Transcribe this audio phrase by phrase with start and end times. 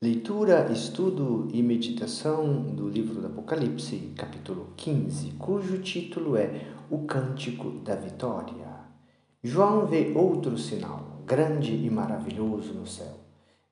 [0.00, 7.70] Leitura, estudo e meditação do livro do Apocalipse, capítulo 15, cujo título é O Cântico
[7.80, 8.78] da Vitória.
[9.42, 13.12] João vê outro sinal, grande e maravilhoso no céu.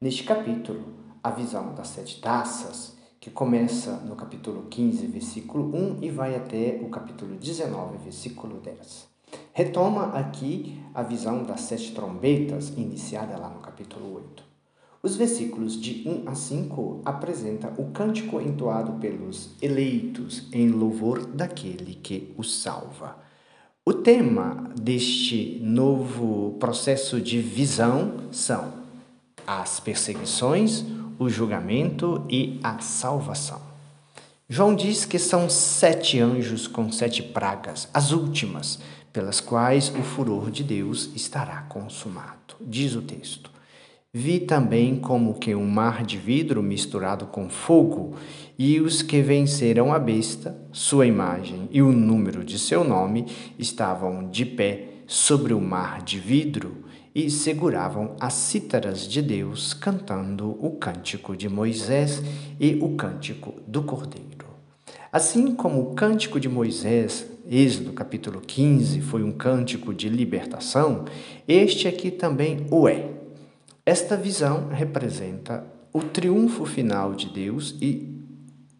[0.00, 6.11] Neste capítulo, a visão das sete taças, que começa no capítulo 15, versículo 1 e
[6.11, 9.06] vai até o capítulo 19, versículo 10.
[9.52, 14.45] Retoma aqui a visão das sete trombetas, iniciada lá no capítulo 8.
[15.07, 21.95] Os versículos de 1 a 5 apresentam o cântico entoado pelos eleitos em louvor daquele
[21.95, 23.16] que os salva.
[23.84, 28.73] O tema deste novo processo de visão são
[29.46, 30.84] as perseguições,
[31.20, 33.60] o julgamento e a salvação.
[34.48, 38.80] João diz que são sete anjos com sete pragas, as últimas,
[39.12, 42.57] pelas quais o furor de Deus estará consumado.
[42.60, 43.54] Diz o texto.
[44.19, 48.15] Vi também como que um mar de vidro misturado com fogo,
[48.59, 53.27] e os que venceram a besta, sua imagem e o número de seu nome
[53.59, 60.57] estavam de pé sobre o mar de vidro e seguravam as cítaras de Deus, cantando
[60.65, 62.23] o cântico de Moisés
[62.59, 64.47] e o cântico do Cordeiro.
[65.12, 71.05] Assim como o cântico de Moisés, Êxodo capítulo 15, foi um cântico de libertação,
[71.47, 73.16] este aqui também o é
[73.87, 78.20] esta visão representa o triunfo final de Deus e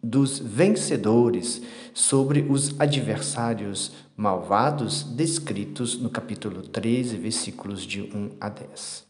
[0.03, 1.61] dos vencedores
[1.93, 9.05] sobre os adversários malvados descritos no capítulo 13, versículos de 1 a 10.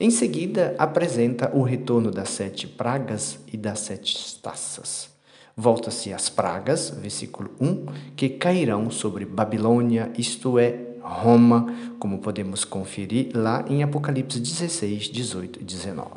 [0.00, 5.10] Em seguida, apresenta o retorno das sete pragas e das sete taças.
[5.54, 11.66] Volta-se às pragas, versículo 1, que cairão sobre Babilônia, isto é, Roma,
[11.98, 16.08] como podemos conferir lá em Apocalipse 16, 18 e 19.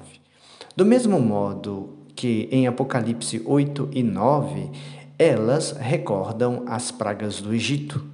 [0.75, 4.69] Do mesmo modo que em Apocalipse 8 e 9,
[5.17, 8.05] elas recordam as pragas do Egito.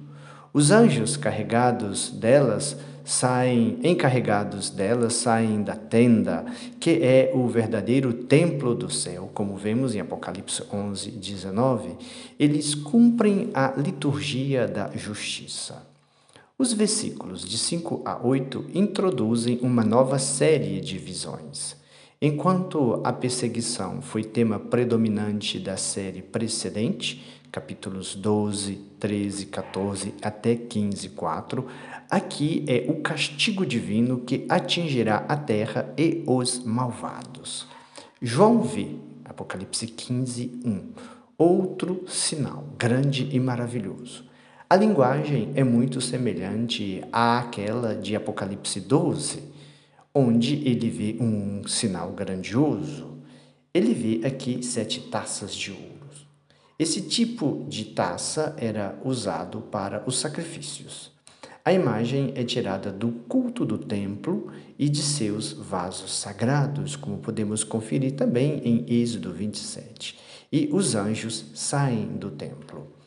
[0.52, 2.76] Os anjos carregados delas
[3.08, 6.44] saem, encarregados delas, saem da tenda,
[6.78, 11.96] que é o verdadeiro templo do céu, como vemos em Apocalipse 11, 19.
[12.38, 15.87] Eles cumprem a liturgia da justiça.
[16.60, 21.76] Os versículos de 5 a 8 introduzem uma nova série de visões.
[22.20, 31.10] Enquanto a perseguição foi tema predominante da série precedente, capítulos 12, 13, 14 até 15,
[31.10, 31.64] 4,
[32.10, 37.68] aqui é o castigo divino que atingirá a terra e os malvados.
[38.20, 40.92] João vê, Apocalipse 15, 1,
[41.38, 44.26] outro sinal grande e maravilhoso
[44.70, 49.42] a linguagem é muito semelhante àquela de Apocalipse 12,
[50.14, 53.16] onde ele vê um sinal grandioso.
[53.72, 55.88] Ele vê aqui sete taças de ouro.
[56.78, 61.12] Esse tipo de taça era usado para os sacrifícios.
[61.64, 67.64] A imagem é tirada do culto do templo e de seus vasos sagrados, como podemos
[67.64, 70.18] conferir também em Êxodo 27.
[70.52, 72.97] E os anjos saem do templo.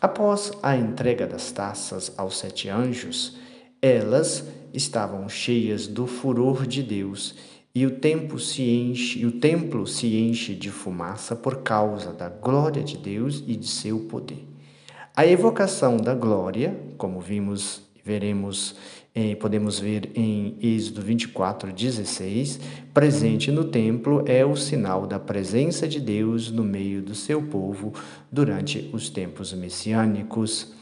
[0.00, 3.38] Após a entrega das taças aos sete anjos,
[3.80, 7.34] elas estavam cheias do furor de Deus
[7.74, 12.28] e o templo se enche, e o templo se enche de fumaça por causa da
[12.28, 14.46] glória de Deus e de seu poder.
[15.14, 18.76] A evocação da glória, como vimos veremos,
[19.12, 22.60] eh, podemos ver em Êxodo 24, 16,
[22.94, 27.92] presente no templo é o sinal da presença de Deus no meio do seu povo
[28.30, 30.72] durante os tempos messiânicos.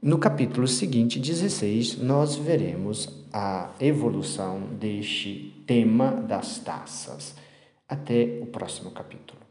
[0.00, 7.34] No capítulo seguinte, 16, nós veremos a evolução deste tema das taças.
[7.88, 9.47] Até o próximo capítulo.